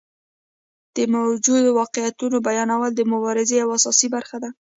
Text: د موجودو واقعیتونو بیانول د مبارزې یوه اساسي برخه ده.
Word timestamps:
د 0.95 0.97
موجودو 1.15 1.69
واقعیتونو 1.79 2.37
بیانول 2.47 2.91
د 2.95 3.01
مبارزې 3.11 3.55
یوه 3.61 3.73
اساسي 3.79 4.07
برخه 4.15 4.37
ده. 4.43 4.49